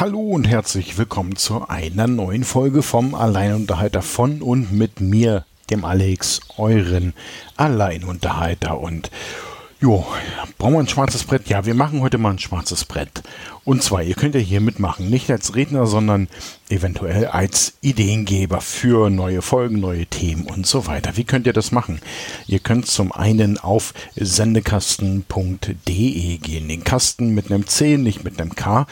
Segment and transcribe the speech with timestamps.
[0.00, 5.84] Hallo und herzlich willkommen zu einer neuen Folge vom Alleinunterhalter von und mit mir, dem
[5.84, 7.14] Alex, euren
[7.56, 8.78] Alleinunterhalter.
[8.78, 9.10] Und
[9.80, 10.04] Jo,
[10.58, 11.48] brauchen wir ein schwarzes Brett?
[11.48, 13.22] Ja, wir machen heute mal ein schwarzes Brett.
[13.64, 16.26] Und zwar, ihr könnt ja hier mitmachen, nicht als Redner, sondern
[16.68, 21.16] eventuell als Ideengeber für neue Folgen, neue Themen und so weiter.
[21.16, 22.00] Wie könnt ihr das machen?
[22.48, 28.56] Ihr könnt zum einen auf sendekasten.de gehen, den Kasten mit einem C, nicht mit einem
[28.56, 28.84] K.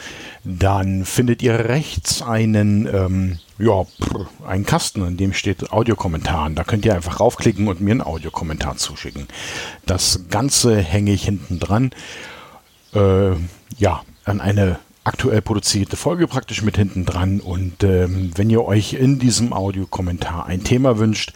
[0.45, 3.85] Dann findet ihr rechts einen ähm, ja,
[4.45, 6.55] ein Kasten, in dem steht Audiokommentaren.
[6.55, 9.27] Da könnt ihr einfach raufklicken und mir einen Audiokommentar zuschicken.
[9.85, 11.91] Das Ganze hänge ich hinten dran.
[12.93, 13.31] Äh,
[13.77, 17.39] ja, an eine aktuell produzierte Folge praktisch mit hinten dran.
[17.39, 21.33] Und ähm, wenn ihr euch in diesem Audiokommentar ein Thema wünscht,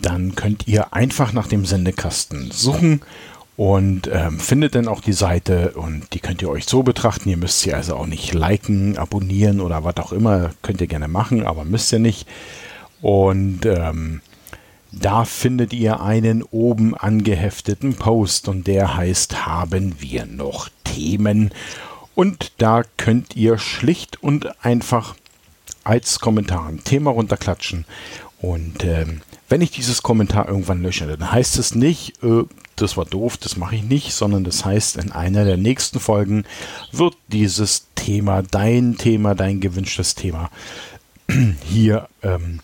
[0.00, 3.02] Dann könnt ihr einfach nach dem Sendekasten suchen
[3.56, 7.28] und ähm, findet dann auch die Seite und die könnt ihr euch so betrachten.
[7.28, 10.52] Ihr müsst sie also auch nicht liken, abonnieren oder was auch immer.
[10.62, 12.26] Könnt ihr gerne machen, aber müsst ihr nicht.
[13.02, 14.22] Und ähm,
[14.92, 21.52] da findet ihr einen oben angehefteten Post und der heißt Haben wir noch Themen?
[22.14, 25.14] Und da könnt ihr schlicht und einfach
[25.84, 27.84] als Kommentar ein Thema runterklatschen.
[28.40, 32.44] Und ähm, wenn ich dieses Kommentar irgendwann lösche, dann heißt es nicht, äh,
[32.76, 36.44] das war doof, das mache ich nicht, sondern das heißt, in einer der nächsten Folgen
[36.92, 40.50] wird dieses Thema, dein Thema, dein gewünschtes Thema
[41.64, 42.60] hier ähm,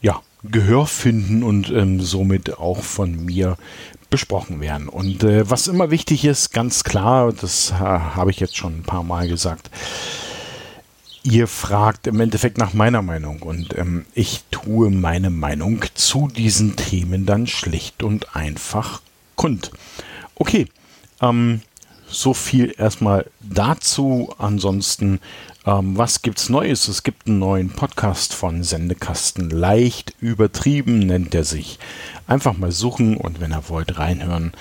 [0.00, 3.56] ja, Gehör finden und ähm, somit auch von mir
[4.10, 4.88] besprochen werden.
[4.88, 8.82] Und äh, was immer wichtig ist, ganz klar, das äh, habe ich jetzt schon ein
[8.82, 9.70] paar Mal gesagt,
[11.22, 16.76] ihr fragt im Endeffekt nach meiner Meinung und ähm, ich tue meine Meinung zu diesen
[16.76, 19.02] Themen dann schlicht und einfach
[19.34, 19.72] kund.
[20.36, 20.68] Okay,
[21.20, 21.62] ähm,
[22.08, 24.32] so viel erstmal dazu.
[24.38, 25.20] Ansonsten
[25.66, 26.86] ähm, was gibt's Neues?
[26.86, 29.50] Es gibt einen neuen Podcast von Sendekasten.
[29.50, 31.78] Leicht übertrieben nennt er sich.
[32.28, 34.52] Einfach mal suchen und wenn ihr wollt, reinhören.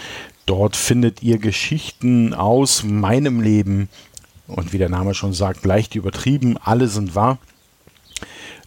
[0.48, 3.90] Dort findet ihr Geschichten aus meinem Leben.
[4.48, 6.58] Und wie der Name schon sagt, leicht übertrieben.
[6.58, 7.38] Alle sind wahr.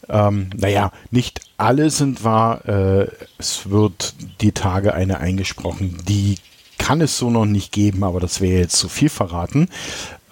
[0.09, 2.67] Ähm, naja, nicht alle sind wahr.
[2.69, 6.37] Äh, es wird die Tage eine eingesprochen, die
[6.79, 9.69] kann es so noch nicht geben, aber das wäre jetzt zu viel verraten.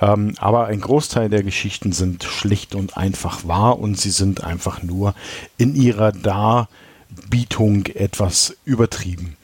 [0.00, 4.82] Ähm, aber ein Großteil der Geschichten sind schlicht und einfach wahr und sie sind einfach
[4.82, 5.14] nur
[5.56, 9.36] in ihrer Darbietung etwas übertrieben.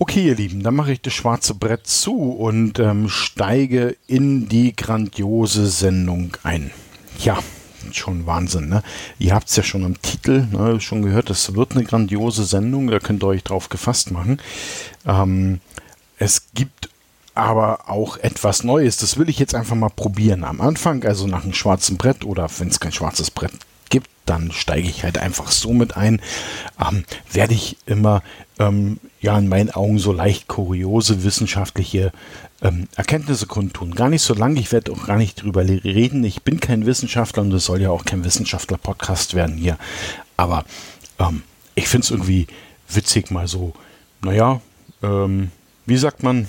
[0.00, 4.76] Okay, ihr Lieben, dann mache ich das schwarze Brett zu und ähm, steige in die
[4.76, 6.70] grandiose Sendung ein.
[7.18, 7.38] Ja,
[7.92, 8.82] schon Wahnsinn, ne?
[9.18, 12.88] Ihr habt es ja schon am Titel ne, schon gehört, das wird eine grandiose Sendung,
[12.88, 14.40] da könnt ihr euch drauf gefasst machen.
[15.04, 15.60] Ähm,
[16.18, 16.88] es gibt
[17.34, 18.96] aber auch etwas Neues.
[18.96, 20.42] Das will ich jetzt einfach mal probieren.
[20.42, 23.52] Am Anfang, also nach einem schwarzen Brett oder wenn es kein schwarzes Brett
[23.90, 26.20] gibt, dann steige ich halt einfach so mit ein.
[26.80, 28.22] Ähm, werde ich immer,
[28.58, 32.12] ähm, ja, in meinen Augen so leicht kuriose wissenschaftliche
[32.60, 33.94] ähm, Erkenntnisse kundtun.
[33.94, 36.24] Gar nicht so lange, ich werde auch gar nicht drüber reden.
[36.24, 39.78] Ich bin kein Wissenschaftler und es soll ja auch kein Wissenschaftler-Podcast werden hier.
[40.36, 40.64] Aber
[41.20, 41.44] ähm,
[41.76, 42.48] ich finde es irgendwie
[42.88, 43.74] witzig, mal so,
[44.22, 44.60] naja,
[45.04, 45.52] ähm,
[45.88, 46.48] wie sagt man,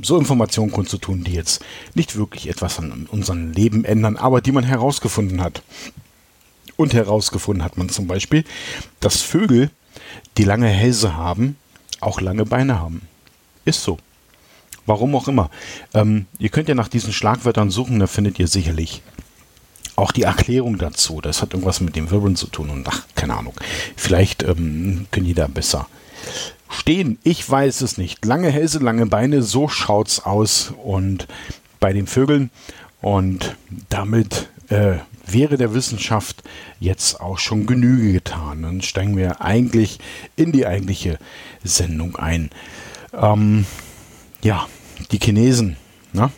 [0.00, 4.64] so Informationen kundzutun, die jetzt nicht wirklich etwas an unserem Leben ändern, aber die man
[4.64, 5.62] herausgefunden hat.
[6.76, 8.44] Und herausgefunden hat man zum Beispiel,
[8.98, 9.70] dass Vögel,
[10.36, 11.56] die lange Hälse haben,
[12.00, 13.02] auch lange Beine haben.
[13.64, 13.98] Ist so.
[14.86, 15.48] Warum auch immer.
[15.94, 19.02] Ähm, ihr könnt ja nach diesen Schlagwörtern suchen, da findet ihr sicherlich
[19.94, 21.20] auch die Erklärung dazu.
[21.20, 23.54] Das hat irgendwas mit dem Wirbeln zu tun und ach, keine Ahnung.
[23.94, 25.86] Vielleicht ähm, können die da besser
[26.74, 27.18] stehen.
[27.22, 28.24] Ich weiß es nicht.
[28.24, 30.72] Lange Hälse, lange Beine, so schaut's aus.
[30.82, 31.26] Und
[31.80, 32.50] bei den Vögeln.
[33.00, 33.56] Und
[33.88, 36.42] damit äh, wäre der Wissenschaft
[36.80, 38.62] jetzt auch schon Genüge getan.
[38.62, 39.98] Dann steigen wir eigentlich
[40.36, 41.18] in die eigentliche
[41.62, 42.50] Sendung ein.
[43.12, 43.66] Ähm,
[44.42, 44.66] ja,
[45.10, 45.76] die Chinesen.
[46.12, 46.30] Ne?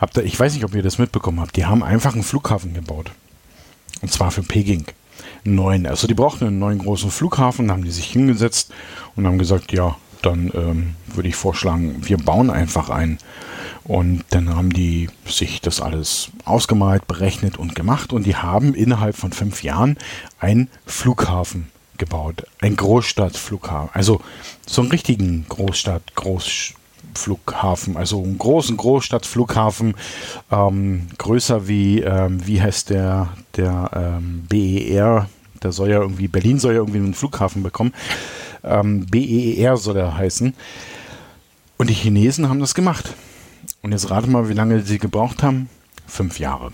[0.00, 1.56] Habt ihr, ich weiß nicht, ob ihr das mitbekommen habt.
[1.56, 3.10] Die haben einfach einen Flughafen gebaut.
[4.02, 4.86] Und zwar für Peking
[5.44, 8.72] neuen, also die brauchten einen neuen großen Flughafen, haben die sich hingesetzt
[9.14, 13.18] und haben gesagt, ja, dann ähm, würde ich vorschlagen, wir bauen einfach einen.
[13.84, 19.16] Und dann haben die sich das alles ausgemalt, berechnet und gemacht und die haben innerhalb
[19.16, 19.96] von fünf Jahren
[20.40, 22.44] einen Flughafen gebaut.
[22.60, 23.90] Ein Großstadtflughafen.
[23.94, 24.20] Also
[24.66, 26.74] so einen richtigen Großstadt, Groß,
[27.16, 29.94] Flughafen, also einen großen Großstadtflughafen,
[30.50, 35.28] ähm, größer wie, ähm, wie heißt der, der ähm, BER,
[35.62, 37.92] der soll ja irgendwie, Berlin soll ja irgendwie einen Flughafen bekommen.
[38.62, 40.54] Ähm, BER soll er heißen.
[41.78, 43.14] Und die Chinesen haben das gemacht.
[43.82, 45.68] Und jetzt rate mal, wie lange sie gebraucht haben.
[46.06, 46.72] Fünf Jahre.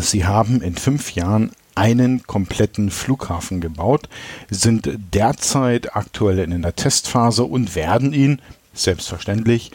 [0.00, 4.08] Sie haben in fünf Jahren einen kompletten Flughafen gebaut,
[4.50, 8.40] sind derzeit aktuell in der Testphase und werden ihn
[8.74, 9.70] selbstverständlich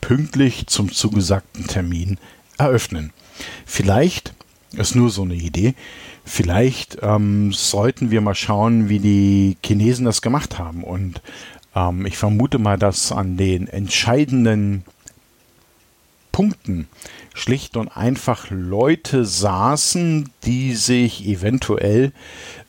[0.00, 2.18] pünktlich zum zugesagten Termin
[2.58, 3.12] eröffnen.
[3.66, 4.34] Vielleicht
[4.72, 5.74] ist nur so eine Idee.
[6.24, 10.84] Vielleicht ähm, sollten wir mal schauen, wie die Chinesen das gemacht haben.
[10.84, 11.22] Und
[11.74, 14.84] ähm, ich vermute mal, dass an den entscheidenden
[16.32, 16.88] Punkten
[17.34, 22.12] schlicht und einfach Leute saßen, die sich eventuell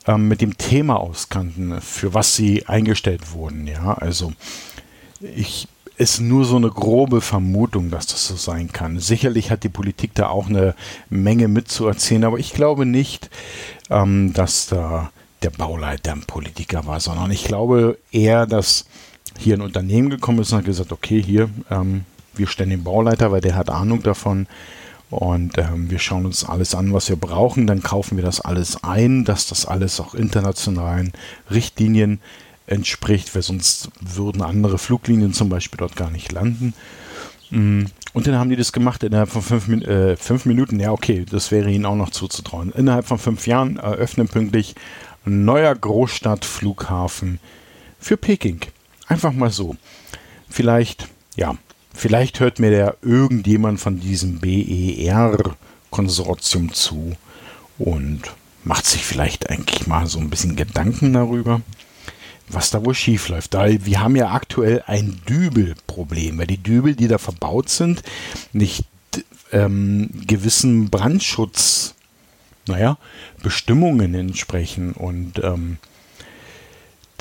[0.06, 3.66] ähm, mit dem Thema auskannten, für was sie eingestellt wurden.
[3.66, 4.32] Ja, also
[5.20, 8.98] ich ist nur so eine grobe Vermutung, dass das so sein kann.
[8.98, 10.74] Sicherlich hat die Politik da auch eine
[11.10, 13.30] Menge mitzuerzählen, aber ich glaube nicht,
[13.90, 15.10] ähm, dass da
[15.42, 18.86] der Bauleiter ein Politiker war, sondern ich glaube eher, dass
[19.38, 22.04] hier ein Unternehmen gekommen ist und hat gesagt, okay, hier, ähm,
[22.34, 24.46] wir stellen den Bauleiter, weil der hat Ahnung davon.
[25.10, 27.66] Und ähm, wir schauen uns alles an, was wir brauchen.
[27.66, 31.12] Dann kaufen wir das alles ein, dass das alles auch internationalen
[31.50, 32.20] Richtlinien
[32.72, 36.74] entspricht, weil sonst würden andere Fluglinien zum Beispiel dort gar nicht landen.
[37.50, 40.80] Mm, und dann haben die das gemacht innerhalb von fünf, äh, fünf, Minuten.
[40.80, 42.72] Ja, okay, das wäre ihnen auch noch zuzutrauen.
[42.72, 44.74] Innerhalb von fünf Jahren eröffnen pünktlich
[45.24, 47.38] ein neuer Großstadtflughafen
[48.00, 48.60] für Peking.
[49.06, 49.76] Einfach mal so.
[50.48, 51.56] Vielleicht, ja,
[51.94, 57.12] Vielleicht hört mir der irgendjemand von diesem BER-Konsortium zu
[57.78, 58.22] und
[58.64, 61.60] macht sich vielleicht eigentlich mal so ein bisschen Gedanken darüber,
[62.48, 63.54] was da wohl schief läuft.
[63.54, 68.02] Wir haben ja aktuell ein Dübelproblem, weil die Dübel, die da verbaut sind,
[68.52, 68.84] nicht
[69.52, 71.94] ähm, gewissen Brandschutz,
[72.66, 72.98] naja,
[73.42, 75.78] Bestimmungen entsprechen und ähm,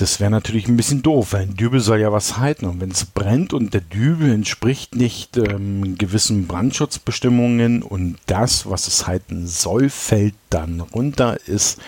[0.02, 2.66] das wäre natürlich ein bisschen doof, weil ein Dübel soll ja was halten.
[2.66, 8.88] Und wenn es brennt und der Dübel entspricht nicht ähm, gewissen Brandschutzbestimmungen und das, was
[8.88, 11.80] es halten soll, fällt dann runter, ist,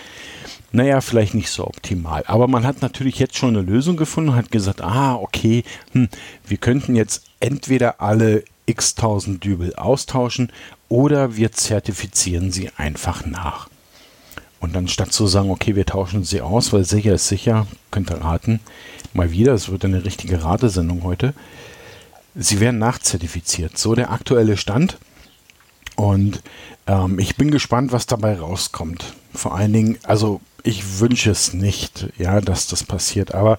[0.74, 2.24] naja, vielleicht nicht so optimal.
[2.26, 5.62] Aber man hat natürlich jetzt schon eine Lösung gefunden und hat gesagt, ah, okay,
[5.92, 6.08] hm,
[6.48, 10.50] wir könnten jetzt entweder alle x tausend Dübel austauschen
[10.88, 13.68] oder wir zertifizieren sie einfach nach.
[14.58, 18.10] Und dann statt zu sagen, okay, wir tauschen sie aus, weil sicher ist sicher, könnt
[18.10, 18.58] ihr raten,
[19.12, 21.34] mal wieder, es wird eine richtige Ratesendung heute.
[22.34, 23.78] Sie werden nachzertifiziert.
[23.78, 24.98] So der aktuelle Stand.
[25.94, 26.42] Und
[26.88, 29.14] ähm, ich bin gespannt, was dabei rauskommt.
[29.32, 33.58] Vor allen Dingen, also ich wünsche es nicht, ja, dass das passiert, aber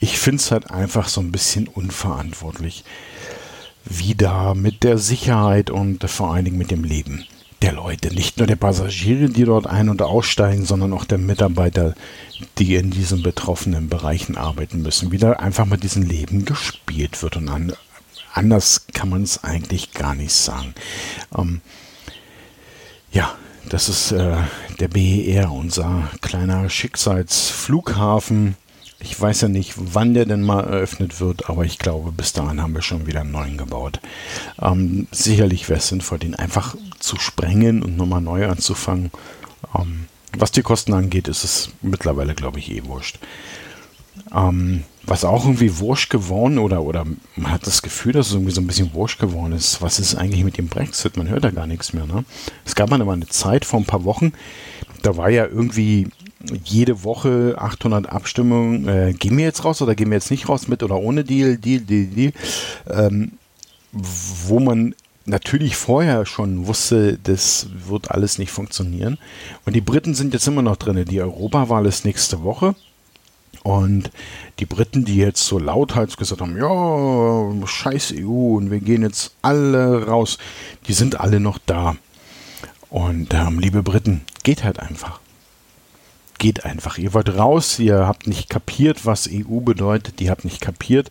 [0.00, 2.82] ich finde es halt einfach so ein bisschen unverantwortlich,
[3.84, 7.26] wie da mit der Sicherheit und vor allen Dingen mit dem Leben
[7.62, 11.94] der Leute, nicht nur der Passagiere, die dort ein- und aussteigen, sondern auch der Mitarbeiter,
[12.58, 15.12] die in diesen betroffenen Bereichen arbeiten müssen.
[15.12, 17.72] Wieder einfach mit diesem Leben gespielt wird und an,
[18.32, 20.74] anders kann man es eigentlich gar nicht sagen.
[21.36, 21.60] Ähm,
[23.10, 23.36] ja,
[23.68, 24.36] das ist äh,
[24.80, 28.56] der BER, unser kleiner Schicksalsflughafen
[28.98, 32.62] ich weiß ja nicht, wann der denn mal eröffnet wird, aber ich glaube, bis dahin
[32.62, 34.00] haben wir schon wieder einen neuen gebaut.
[34.60, 39.10] Ähm, sicherlich wäre es sinnvoll, den einfach zu sprengen und nochmal neu anzufangen.
[39.78, 40.06] Ähm,
[40.36, 43.18] was die Kosten angeht, ist es mittlerweile, glaube ich, eh wurscht.
[44.34, 47.04] Ähm, was auch irgendwie wurscht geworden oder, oder
[47.36, 49.80] man hat das Gefühl, dass es irgendwie so ein bisschen wurscht geworden ist.
[49.80, 51.16] Was ist eigentlich mit dem Brexit?
[51.16, 52.06] Man hört da gar nichts mehr.
[52.06, 52.24] Ne?
[52.64, 54.32] Es gab mal eine Zeit vor ein paar Wochen,
[55.02, 56.08] da war ja irgendwie
[56.64, 58.88] jede Woche 800 Abstimmungen.
[58.88, 61.56] Äh, gehen wir jetzt raus oder gehen wir jetzt nicht raus mit oder ohne Deal,
[61.56, 62.32] Deal, Deal, Deal.
[62.90, 63.32] Ähm,
[63.92, 64.94] wo man
[65.24, 69.18] natürlich vorher schon wusste, das wird alles nicht funktionieren.
[69.64, 71.04] Und die Briten sind jetzt immer noch drin.
[71.04, 72.74] Die Europawahl ist nächste Woche.
[73.66, 74.12] Und
[74.60, 79.34] die Briten, die jetzt so lauthals gesagt haben, ja, scheiß EU und wir gehen jetzt
[79.42, 80.38] alle raus,
[80.86, 81.96] die sind alle noch da.
[82.90, 85.18] Und ähm, liebe Briten, geht halt einfach
[86.38, 86.98] geht einfach.
[86.98, 91.10] Ihr wollt raus, ihr habt nicht kapiert, was EU bedeutet, ihr habt nicht kapiert,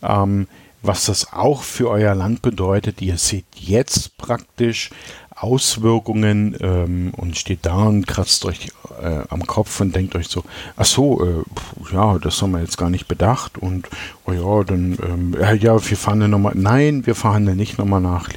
[0.00, 0.46] ähm,
[0.80, 3.02] was das auch für euer Land bedeutet.
[3.02, 4.90] Ihr seht jetzt praktisch
[5.42, 8.68] Auswirkungen ähm, und steht da und kratzt euch
[9.02, 10.44] äh, am Kopf und denkt euch so,
[10.76, 13.88] ach so, äh, ja, das haben wir jetzt gar nicht bedacht und
[14.26, 18.28] oh ja, dann, ähm, ja, wir fahren nochmal, nein, wir verhandeln nicht nochmal nach,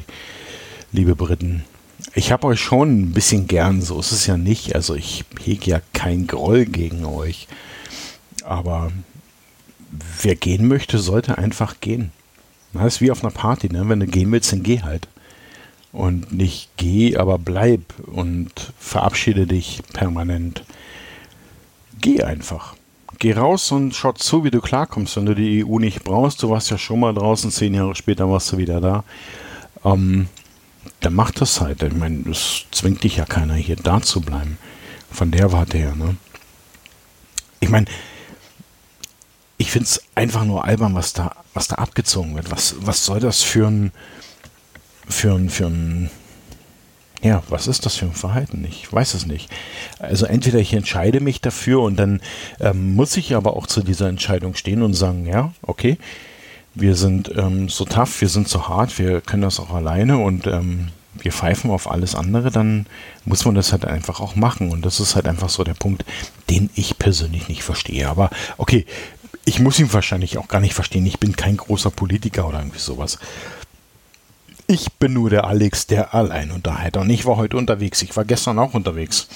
[0.92, 1.66] liebe Briten.
[2.16, 4.76] Ich habe euch schon ein bisschen gern, so ist es ja nicht.
[4.76, 7.48] Also ich hege ja kein Groll gegen euch.
[8.44, 8.92] Aber
[10.22, 12.12] wer gehen möchte, sollte einfach gehen.
[12.74, 13.88] Das ist wie auf einer Party, ne?
[13.88, 15.08] Wenn du gehen willst, dann geh halt.
[15.94, 20.66] Und nicht geh, aber bleib und verabschiede dich permanent.
[22.02, 22.76] Geh einfach.
[23.20, 26.42] Geh raus und schau zu, wie du klarkommst, wenn du die EU nicht brauchst.
[26.44, 29.04] Du warst ja schon mal draußen, zehn Jahre später warst du wieder da.
[29.86, 30.28] Ähm,
[31.00, 31.84] dann mach das halt.
[31.84, 34.58] Ich meine, es zwingt dich ja keiner, hier da zu bleiben.
[35.12, 36.18] Von der Warte her, ne?
[37.60, 37.86] Ich meine,
[39.58, 42.52] ich finde es einfach nur albern, was da, was da abgezogen wird.
[42.52, 43.92] Was, was soll das für ein,
[45.08, 46.10] für ein, für ein,
[47.22, 48.66] ja, was ist das für ein Verhalten?
[48.68, 49.50] Ich weiß es nicht.
[50.00, 52.22] Also entweder ich entscheide mich dafür und dann
[52.60, 55.98] ähm, muss ich aber auch zu dieser Entscheidung stehen und sagen, ja, okay,
[56.76, 60.48] wir sind ähm, so tough, wir sind so hart, wir können das auch alleine und
[60.48, 62.88] ähm, wir pfeifen auf alles andere, dann
[63.26, 64.72] muss man das halt einfach auch machen.
[64.72, 66.04] Und das ist halt einfach so der Punkt,
[66.50, 68.10] den ich persönlich nicht verstehe.
[68.10, 68.86] Aber okay,
[69.46, 71.06] ich muss ihn wahrscheinlich auch gar nicht verstehen.
[71.06, 73.20] Ich bin kein großer Politiker oder irgendwie sowas.
[74.74, 77.02] Ich bin nur der Alex, der Alleinunterhalter.
[77.02, 78.02] Und ich war heute unterwegs.
[78.02, 79.28] Ich war gestern auch unterwegs.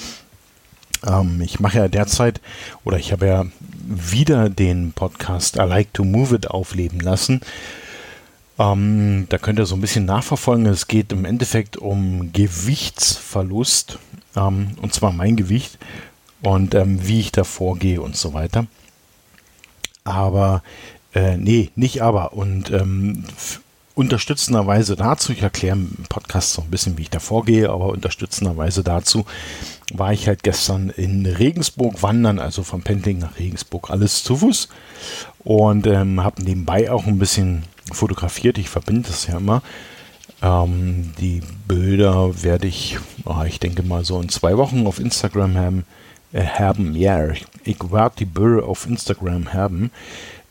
[1.05, 2.41] Ähm, ich mache ja derzeit,
[2.83, 3.45] oder ich habe ja
[3.85, 7.41] wieder den Podcast I Like to Move It aufleben lassen.
[8.57, 10.65] Ähm, da könnt ihr so ein bisschen nachverfolgen.
[10.65, 13.99] Es geht im Endeffekt um Gewichtsverlust.
[14.35, 15.77] Ähm, und zwar mein Gewicht
[16.41, 18.65] und ähm, wie ich da vorgehe und so weiter.
[20.03, 20.63] Aber,
[21.13, 22.33] äh, nee, nicht aber.
[22.33, 23.23] Und ähm,
[23.97, 28.83] unterstützenderweise dazu, ich erkläre im Podcast so ein bisschen, wie ich da vorgehe, aber unterstützenderweise
[28.83, 29.25] dazu
[29.91, 34.69] war ich halt gestern in Regensburg wandern, also von Pendling nach Regensburg, alles zu Fuß
[35.39, 38.59] und ähm, habe nebenbei auch ein bisschen fotografiert.
[38.59, 39.63] Ich verbinde das ja immer.
[40.43, 45.57] Ähm, die Bilder werde ich, oh, ich denke mal so in zwei Wochen auf Instagram
[45.57, 45.85] haben.
[46.33, 49.89] Äh, haben ja, ich, ich werde die Bilder auf Instagram haben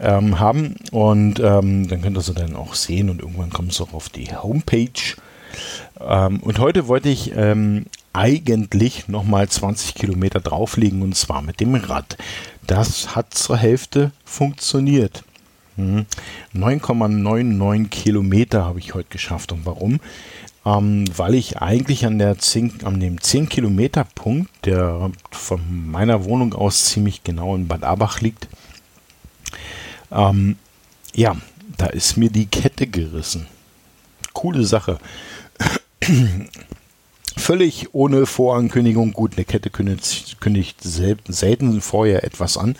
[0.01, 0.77] ähm, haben.
[0.93, 4.09] Und ähm, dann könnt ihr sie dann auch sehen und irgendwann kommt es auch auf
[4.09, 5.17] die Homepage.
[6.01, 11.75] Ähm, und heute wollte ich ähm, eigentlich nochmal 20 Kilometer drauflegen und zwar mit dem
[11.75, 12.17] Rad.
[12.67, 15.23] Das hat zur Hälfte funktioniert.
[15.79, 17.91] 9,99 hm.
[17.91, 19.53] Kilometer habe ich heute geschafft.
[19.53, 20.01] Und warum?
[20.65, 25.61] Ähm, weil ich eigentlich an, der 10, an dem 10 Kilometer Punkt, der von
[25.91, 28.49] meiner Wohnung aus ziemlich genau in Bad Abach liegt,
[30.11, 30.57] ähm,
[31.15, 31.37] ja,
[31.77, 33.47] da ist mir die Kette gerissen.
[34.33, 34.99] Coole Sache.
[37.37, 39.13] Völlig ohne Vorankündigung.
[39.13, 42.77] Gut, eine Kette kündigt, kündigt selten vorher etwas an.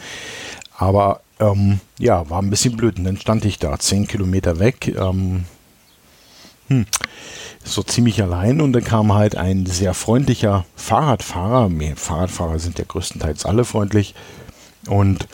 [0.77, 2.99] Aber ähm, ja, war ein bisschen blöd.
[2.99, 4.95] Und dann stand ich da, 10 Kilometer weg.
[4.99, 5.45] Ähm,
[6.69, 6.87] hm,
[7.65, 11.71] so ziemlich allein und dann kam halt ein sehr freundlicher Fahrradfahrer.
[11.97, 14.15] Fahrradfahrer sind ja größtenteils alle freundlich
[14.89, 15.29] und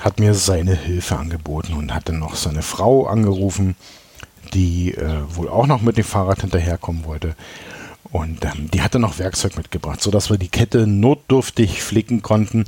[0.00, 3.76] hat mir seine Hilfe angeboten und hat dann noch seine Frau angerufen,
[4.54, 7.34] die äh, wohl auch noch mit dem Fahrrad hinterherkommen wollte.
[8.12, 12.64] Und ähm, die hatte noch Werkzeug mitgebracht, sodass wir die Kette notdürftig flicken konnten.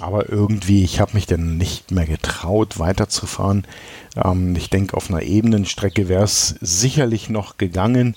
[0.00, 3.66] Aber irgendwie, ich habe mich dann nicht mehr getraut, weiterzufahren.
[4.22, 8.14] Ähm, ich denke, auf einer ebenen Strecke wäre es sicherlich noch gegangen.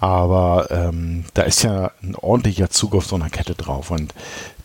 [0.00, 3.90] Aber ähm, da ist ja ein ordentlicher Zug auf so einer Kette drauf.
[3.90, 4.14] Und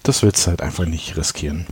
[0.04, 1.66] das willst du halt einfach nicht riskieren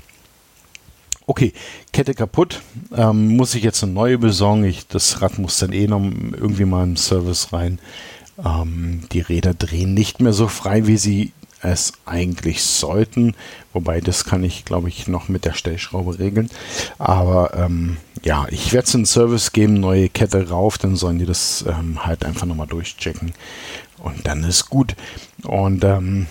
[1.30, 1.54] okay,
[1.94, 2.62] Kette kaputt,
[2.96, 4.64] ähm, muss ich jetzt eine neue besorgen.
[4.64, 7.80] Ich, das Rad muss dann eh noch irgendwie mal im Service rein.
[8.44, 11.32] Ähm, die Räder drehen nicht mehr so frei, wie sie
[11.62, 13.36] es eigentlich sollten.
[13.74, 16.50] Wobei, das kann ich, glaube ich, noch mit der Stellschraube regeln.
[16.98, 21.28] Aber ähm, ja, ich werde es in Service geben, neue Kette rauf, dann sollen die
[21.28, 23.34] das ähm, halt einfach nochmal durchchecken.
[24.00, 24.96] Und dann ist gut.
[25.44, 26.26] Und ähm,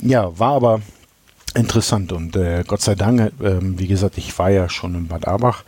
[0.00, 0.80] ja, war aber
[1.54, 2.12] interessant.
[2.12, 5.64] Und äh, Gott sei Dank, äh, wie gesagt, ich war ja schon in Bad Abach,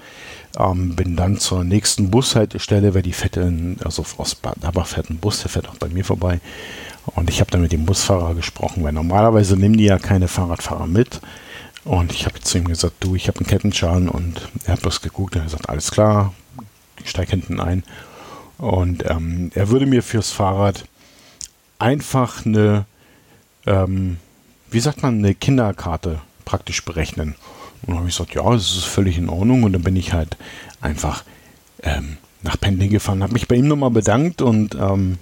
[0.58, 5.10] ähm, bin dann zur nächsten Bushaltestelle, weil die fährt in, also aus Bad Abach fährt
[5.10, 6.40] ein Bus, der fährt auch bei mir vorbei.
[7.06, 10.86] Und ich habe dann mit dem Busfahrer gesprochen, weil normalerweise nehmen die ja keine Fahrradfahrer
[10.86, 11.20] mit.
[11.84, 15.02] Und ich habe zu ihm gesagt, du, ich habe einen Kettenschaden und er hat bloß
[15.02, 16.32] geguckt und er gesagt, alles klar,
[17.02, 17.84] ich steige hinten ein.
[18.56, 20.86] Und ähm, er würde mir fürs Fahrrad
[21.78, 22.86] einfach eine
[23.66, 24.16] ähm,
[24.74, 27.36] wie sagt man, eine Kinderkarte praktisch berechnen.
[27.82, 29.62] Und dann habe ich gesagt, ja, das ist völlig in Ordnung.
[29.62, 30.36] Und dann bin ich halt
[30.80, 31.24] einfach
[31.82, 35.18] ähm, nach Pendling gefahren, habe mich bei ihm nochmal bedankt und ähm,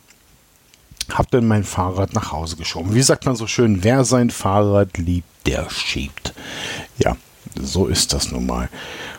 [1.11, 2.95] habe dann mein Fahrrad nach Hause geschoben.
[2.95, 6.35] Wie sagt man so schön, wer sein Fahrrad liebt, der schiebt.
[6.99, 7.17] Ja,
[7.61, 8.69] so ist das nun mal.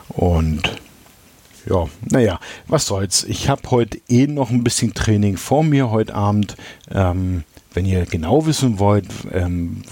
[0.08, 0.80] Und
[1.66, 3.24] ja, naja, was soll's.
[3.24, 6.56] Ich habe heute eh noch ein bisschen Training vor mir heute Abend.
[6.90, 9.82] Ähm, wenn ihr genau wissen wollt, ähm,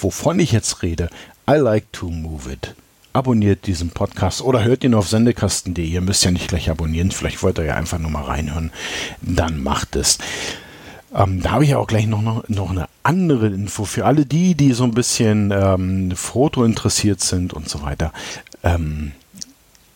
[0.00, 1.10] wovon ich jetzt rede,
[1.48, 2.74] I like to move it.
[3.12, 5.84] abonniert diesen Podcast oder hört ihn auf sendekasten.de.
[5.84, 8.72] Ihr müsst ja nicht gleich abonnieren, vielleicht wollt ihr ja einfach nur mal reinhören.
[9.20, 10.18] Dann macht es.
[11.14, 14.54] Ähm, da habe ich auch gleich noch, noch, noch eine andere Info für alle die,
[14.54, 18.12] die so ein bisschen ähm, Foto interessiert sind und so weiter.
[18.62, 19.12] Ähm,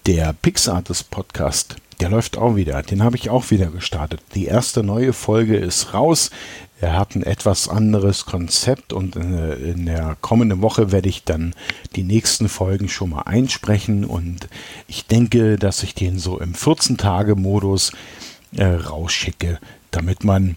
[0.07, 2.83] der Pixartist Podcast, der läuft auch wieder.
[2.83, 4.21] Den habe ich auch wieder gestartet.
[4.35, 6.31] Die erste neue Folge ist raus.
[6.79, 11.55] Er hat ein etwas anderes Konzept und in der kommenden Woche werde ich dann
[11.95, 14.49] die nächsten Folgen schon mal einsprechen und
[14.87, 17.93] ich denke, dass ich den so im 14-Tage-Modus
[18.57, 19.59] äh, rausschicke,
[19.91, 20.57] damit man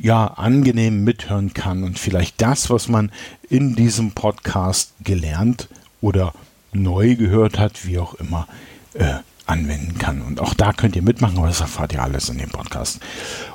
[0.00, 3.12] ja angenehm mithören kann und vielleicht das, was man
[3.48, 5.68] in diesem Podcast gelernt
[6.00, 6.34] oder
[6.72, 8.48] neu gehört hat, wie auch immer,
[8.94, 10.22] äh, anwenden kann.
[10.22, 13.00] Und auch da könnt ihr mitmachen, aber das erfahrt ihr alles in dem Podcast.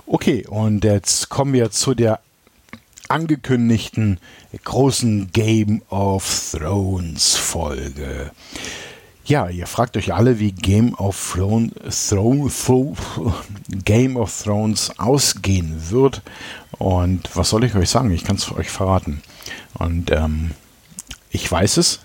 [0.06, 2.20] Okay, und jetzt kommen wir zu der
[3.10, 4.20] angekündigten
[4.64, 8.32] großen Game of Thrones Folge.
[9.26, 12.50] Ja, ihr fragt euch alle, wie Game of Thrones, Throne,
[13.84, 16.22] Game of Thrones ausgehen wird.
[16.78, 18.12] Und was soll ich euch sagen?
[18.12, 19.22] Ich kann es euch verraten.
[19.74, 20.52] Und ähm,
[21.30, 22.00] ich weiß es.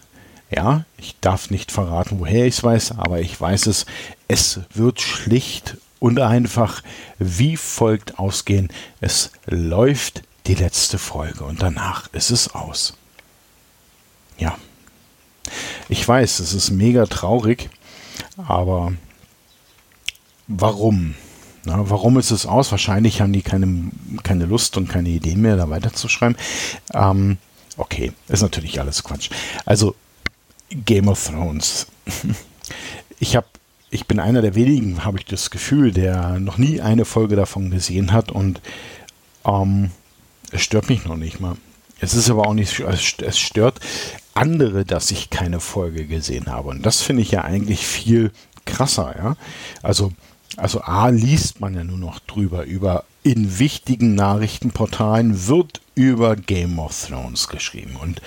[0.54, 3.86] Ja, ich darf nicht verraten, woher ich es weiß, aber ich weiß es.
[4.28, 6.82] Es wird schlicht und einfach
[7.18, 8.68] wie folgt ausgehen.
[9.00, 12.94] Es läuft die letzte Folge und danach ist es aus.
[14.38, 14.58] Ja.
[15.88, 17.70] Ich weiß, es ist mega traurig,
[18.36, 18.92] aber
[20.48, 21.14] warum?
[21.64, 22.72] Na, warum ist es aus?
[22.72, 23.90] Wahrscheinlich haben die keine,
[24.22, 26.36] keine Lust und keine Idee mehr, da weiterzuschreiben.
[26.92, 27.38] Ähm,
[27.76, 29.30] okay, ist natürlich alles Quatsch.
[29.64, 29.94] Also,
[30.84, 31.86] Game of Thrones.
[33.18, 33.46] Ich habe
[33.92, 37.70] ich bin einer der wenigen, habe ich das Gefühl, der noch nie eine Folge davon
[37.70, 38.62] gesehen hat und
[39.44, 39.90] ähm,
[40.50, 41.56] es stört mich noch nicht mal.
[42.00, 43.80] Es ist aber auch nicht, es stört
[44.32, 46.70] andere, dass ich keine Folge gesehen habe.
[46.70, 48.32] Und das finde ich ja eigentlich viel
[48.64, 49.36] krasser, ja.
[49.82, 50.12] Also,
[50.56, 56.78] also A liest man ja nur noch drüber, über in wichtigen Nachrichtenportalen wird über Game
[56.78, 57.96] of Thrones geschrieben.
[57.96, 58.20] Und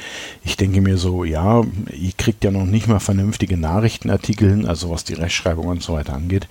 [0.44, 5.04] ich denke mir so, ja, ihr kriegt ja noch nicht mal vernünftige Nachrichtenartikel also was
[5.04, 6.48] die Rechtschreibung und so weiter angeht.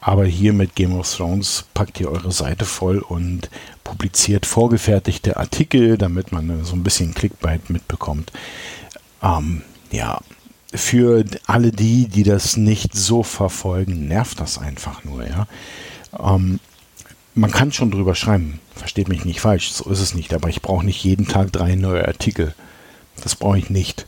[0.00, 3.48] Aber hier mit Game of Thrones packt ihr eure Seite voll und
[3.84, 8.32] publiziert vorgefertigte Artikel, damit man so ein bisschen Clickbait mitbekommt.
[9.22, 10.20] Ähm, ja,
[10.74, 15.46] für alle die, die das nicht so verfolgen, nervt das einfach nur, ja.
[16.18, 16.60] Ähm,
[17.34, 20.62] man kann schon drüber schreiben, versteht mich nicht falsch, so ist es nicht, aber ich
[20.62, 22.54] brauche nicht jeden Tag drei neue Artikel.
[23.22, 24.06] Das brauche ich nicht.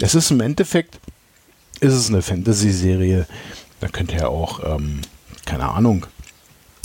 [0.00, 1.00] Es ist im Endeffekt,
[1.80, 3.26] ist es eine Fantasy-Serie,
[3.80, 5.00] da könnt ihr auch, ähm,
[5.44, 6.06] keine Ahnung,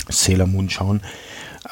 [0.08, 1.00] Sailor Moon schauen.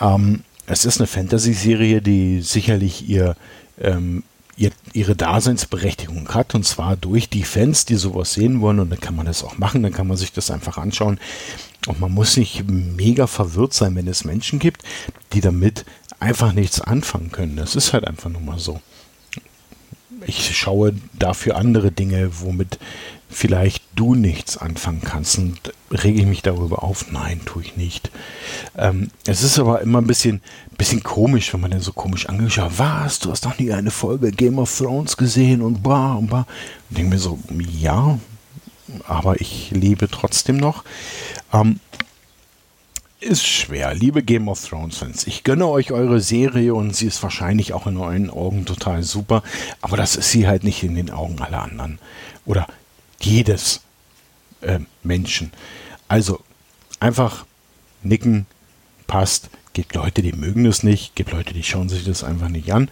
[0.01, 3.37] Ähm, es ist eine Fantasy-Serie, die sicherlich ihr,
[3.81, 4.23] ähm,
[4.63, 9.01] ihr, ihre Daseinsberechtigung hat, und zwar durch die Fans, die sowas sehen wollen, und dann
[9.01, 11.19] kann man das auch machen, dann kann man sich das einfach anschauen.
[11.89, 14.83] Und man muss nicht mega verwirrt sein, wenn es Menschen gibt,
[15.33, 15.85] die damit
[16.21, 17.57] einfach nichts anfangen können.
[17.57, 18.81] Das ist halt einfach nur mal so.
[20.27, 22.79] Ich schaue dafür andere Dinge, womit
[23.33, 27.11] vielleicht du nichts anfangen kannst und rege ich mich darüber auf?
[27.11, 28.11] Nein, tue ich nicht.
[28.77, 30.43] Ähm, es ist aber immer ein bisschen,
[30.77, 34.31] bisschen komisch, wenn man dann so komisch angeschaut, was, du hast doch nie eine Folge
[34.31, 36.47] Game of Thrones gesehen und bla und bla.
[36.91, 37.39] Und denke mir so,
[37.71, 38.19] ja,
[39.07, 40.85] aber ich lebe trotzdem noch.
[41.53, 41.81] Ähm,
[43.23, 45.27] ist schwer, liebe Game of Thrones Fans.
[45.29, 49.45] Ich gönne euch eure Serie und sie ist wahrscheinlich auch in euren Augen total super,
[49.81, 52.01] aber das ist sie halt nicht in den Augen aller anderen.
[52.47, 52.67] Oder
[53.25, 53.81] jedes
[54.61, 55.53] äh, Menschen.
[56.09, 56.43] Also
[57.01, 57.47] einfach
[58.03, 58.47] nicken,
[59.07, 59.51] passt.
[59.75, 62.91] Gibt Leute, die mögen es nicht, gibt Leute, die schauen sich das einfach nicht an.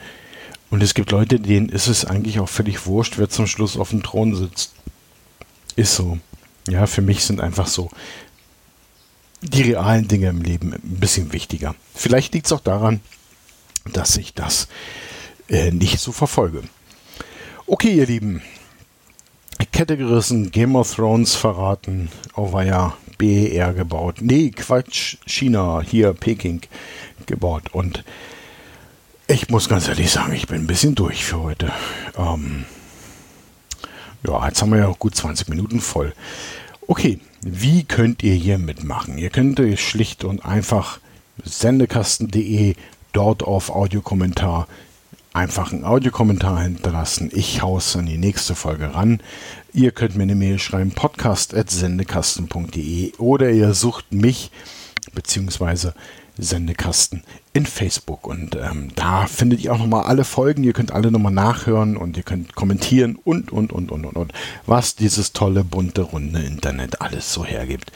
[0.70, 3.90] Und es gibt Leute, denen ist es eigentlich auch völlig wurscht, wer zum Schluss auf
[3.90, 4.72] dem Thron sitzt.
[5.76, 6.18] Ist so.
[6.68, 7.90] Ja, für mich sind einfach so
[9.42, 11.74] die realen Dinge im Leben ein bisschen wichtiger.
[11.94, 13.00] Vielleicht liegt es auch daran,
[13.92, 14.68] dass ich das
[15.48, 16.62] äh, nicht so verfolge.
[17.66, 18.42] Okay, ihr Lieben,
[19.80, 24.16] Kette gerissen, Game of Thrones verraten, oh war ja BER gebaut.
[24.20, 26.60] Nee, Quatsch, China, hier Peking
[27.24, 27.62] gebaut.
[27.72, 28.04] Und
[29.26, 31.72] ich muss ganz ehrlich sagen, ich bin ein bisschen durch für heute.
[32.18, 32.66] Ähm,
[34.26, 36.12] ja, jetzt haben wir ja auch gut 20 Minuten voll.
[36.86, 39.16] Okay, wie könnt ihr hier mitmachen?
[39.16, 41.00] Ihr könnt schlicht und einfach
[41.42, 42.74] sendekasten.de
[43.14, 44.68] dort auf Audiokommentar
[45.32, 47.30] einfach einen Audiokommentar hinterlassen.
[47.32, 49.20] Ich haue es an die nächste Folge ran.
[49.72, 54.50] Ihr könnt mir eine Mail schreiben, podcast.sendekasten.de oder ihr sucht mich
[55.14, 55.94] beziehungsweise
[56.36, 58.26] Sendekasten in Facebook.
[58.26, 60.64] Und ähm, da findet ihr auch nochmal alle Folgen.
[60.64, 64.32] Ihr könnt alle nochmal nachhören und ihr könnt kommentieren und, und, und, und, und, und,
[64.66, 67.92] was dieses tolle, bunte, runde Internet alles so hergibt.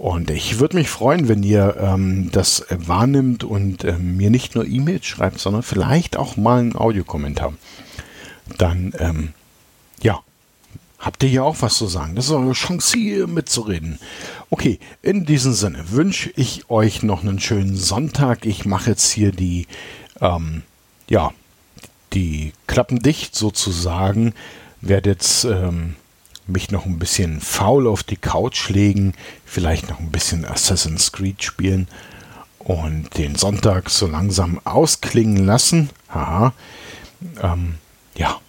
[0.00, 4.64] Und ich würde mich freuen, wenn ihr ähm, das wahrnimmt und ähm, mir nicht nur
[4.66, 7.52] E-Mails schreibt, sondern vielleicht auch mal einen Audiokommentar.
[8.56, 9.34] Dann, ähm,
[10.00, 10.20] ja,
[10.98, 12.14] habt ihr hier auch was zu sagen.
[12.14, 13.98] Das ist eure Chance, hier mitzureden.
[14.48, 18.46] Okay, in diesem Sinne wünsche ich euch noch einen schönen Sonntag.
[18.46, 19.66] Ich mache jetzt hier die,
[20.22, 20.62] ähm,
[21.10, 21.30] ja,
[22.14, 24.32] die Klappen dicht sozusagen.
[24.80, 25.96] Werde jetzt ähm,
[26.50, 31.42] mich noch ein bisschen faul auf die Couch legen, vielleicht noch ein bisschen Assassin's Creed
[31.42, 31.88] spielen
[32.58, 35.90] und den Sonntag so langsam ausklingen lassen.
[36.08, 36.52] Haha.
[37.42, 37.76] Ähm,
[38.14, 38.40] ja.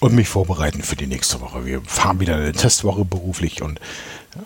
[0.00, 1.64] Und mich vorbereiten für die nächste Woche.
[1.64, 3.80] Wir fahren wieder eine Testwoche beruflich und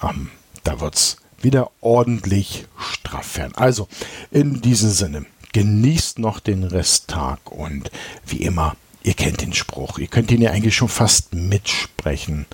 [0.02, 0.30] ähm,
[0.64, 3.54] da wird es wieder ordentlich straff werden.
[3.56, 3.88] Also,
[4.30, 7.90] in diesem Sinne, genießt noch den Resttag und
[8.26, 12.46] wie immer, Ihr kennt den Spruch, ihr könnt ihn ja eigentlich schon fast mitsprechen.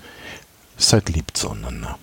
[0.77, 1.97] Seid lieb zueinander.